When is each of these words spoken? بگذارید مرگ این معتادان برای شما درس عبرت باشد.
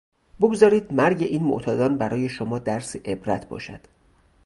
بگذارید 0.41 0.93
مرگ 0.93 1.23
این 1.23 1.43
معتادان 1.43 1.97
برای 1.97 2.29
شما 2.29 2.59
درس 2.59 2.95
عبرت 2.95 3.49
باشد. 3.49 3.81